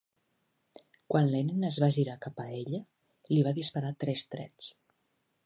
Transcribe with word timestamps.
Quan 1.13 1.29
Lenin 1.33 1.67
es 1.69 1.77
va 1.83 1.89
girar 1.99 2.15
cap 2.27 2.41
a 2.45 2.47
ella, 2.61 2.81
li 3.35 3.45
va 3.49 3.55
disparar 3.61 3.93
tres 4.07 4.27
trets. 4.35 4.73